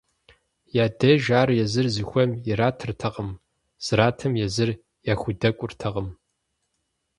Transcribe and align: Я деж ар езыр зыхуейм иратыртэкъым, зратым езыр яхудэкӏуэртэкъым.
Я 0.83 0.85
деж 1.01 1.25
ар 1.41 1.49
езыр 1.63 1.87
зыхуейм 1.95 2.31
иратыртэкъым, 2.49 3.29
зратым 3.85 4.33
езыр 4.47 4.69
яхудэкӏуэртэкъым. 5.13 6.07